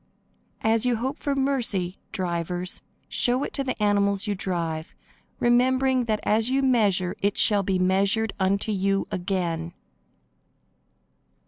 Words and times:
As 0.61 0.83
you 0.83 0.95
hope 0.95 1.19
for 1.19 1.35
mercy, 1.35 1.99
drivers, 2.11 2.81
show 3.07 3.43
it 3.43 3.53
to 3.53 3.63
the 3.63 3.79
animals 3.79 4.25
you 4.25 4.33
drive, 4.33 4.95
remembering 5.39 6.05
that 6.05 6.19
as 6.23 6.49
you 6.49 6.63
measure 6.63 7.15
it 7.21 7.37
shall 7.37 7.61
be 7.61 7.77
measured 7.77 8.33
unto 8.39 8.71
you 8.71 9.07
again. 9.11 9.75